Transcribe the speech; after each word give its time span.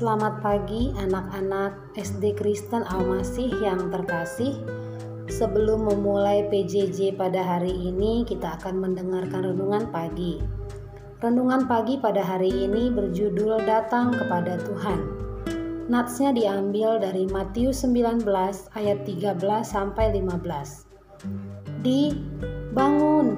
Selamat 0.00 0.40
pagi 0.40 0.96
anak-anak 0.96 1.92
SD 1.92 2.32
Kristen 2.32 2.80
Almasih 2.88 3.52
yang 3.60 3.92
terkasih. 3.92 4.56
Sebelum 5.28 5.92
memulai 5.92 6.48
PJJ 6.48 7.20
pada 7.20 7.44
hari 7.44 7.68
ini, 7.68 8.24
kita 8.24 8.56
akan 8.56 8.80
mendengarkan 8.80 9.52
renungan 9.52 9.92
pagi. 9.92 10.40
Renungan 11.20 11.68
pagi 11.68 12.00
pada 12.00 12.24
hari 12.24 12.48
ini 12.48 12.88
berjudul 12.88 13.60
Datang 13.68 14.16
kepada 14.16 14.56
Tuhan. 14.64 15.04
Natsnya 15.92 16.32
diambil 16.32 16.96
dari 16.96 17.28
Matius 17.28 17.84
19 17.84 18.24
ayat 18.72 19.04
13 19.04 19.36
sampai 19.60 20.16
15. 20.16 21.84
Di 21.84 22.16
bangun, 22.72 23.36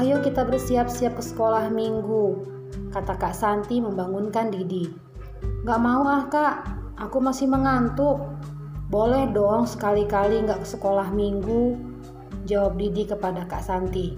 ayo 0.00 0.16
kita 0.24 0.48
bersiap-siap 0.48 1.12
ke 1.12 1.20
sekolah 1.20 1.68
minggu, 1.68 2.40
kata 2.88 3.20
Kak 3.20 3.36
Santi 3.36 3.84
membangunkan 3.84 4.48
Didi. 4.48 5.12
Gak 5.64 5.80
mau 5.80 6.04
ah 6.04 6.28
kak, 6.28 6.54
aku 7.00 7.18
masih 7.24 7.48
mengantuk. 7.48 8.20
Boleh 8.92 9.32
dong 9.32 9.64
sekali-kali 9.64 10.44
gak 10.44 10.60
ke 10.60 10.68
sekolah 10.76 11.08
minggu, 11.10 11.74
jawab 12.44 12.76
Didi 12.76 13.08
kepada 13.08 13.48
Kak 13.48 13.64
Santi. 13.64 14.12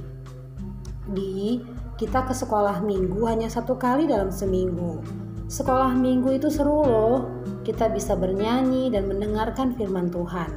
Di, 1.07 1.63
kita 1.95 2.27
ke 2.27 2.35
sekolah 2.35 2.83
minggu 2.83 3.23
hanya 3.31 3.47
satu 3.47 3.79
kali 3.79 4.11
dalam 4.11 4.35
seminggu. 4.35 5.01
Sekolah 5.47 5.95
minggu 5.95 6.35
itu 6.35 6.51
seru 6.51 6.83
loh, 6.83 7.19
kita 7.63 7.87
bisa 7.95 8.19
bernyanyi 8.19 8.91
dan 8.91 9.07
mendengarkan 9.07 9.79
firman 9.79 10.11
Tuhan. 10.11 10.51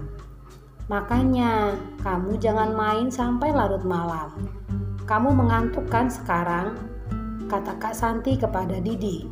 Makanya, 0.89 1.77
kamu 2.01 2.41
jangan 2.41 2.73
main 2.73 3.13
sampai 3.13 3.53
larut 3.53 3.85
malam. 3.85 4.33
Kamu 5.05 5.37
mengantuk 5.37 5.85
kan 5.93 6.09
sekarang? 6.09 6.73
Kata 7.45 7.77
Kak 7.77 7.93
Santi 7.93 8.33
kepada 8.33 8.81
Didi. 8.81 9.25